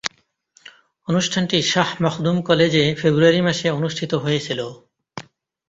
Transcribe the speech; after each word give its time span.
অনুষ্ঠানটি 1.07 1.57
শাহ 1.71 1.89
মখদুম 2.03 2.37
কলেজে 2.47 2.83
ফেব্রুয়ারি 3.01 3.41
মাসে 3.41 3.67
অনুষ্ঠিত 3.69 4.11
হয়েছিলো। 4.23 4.67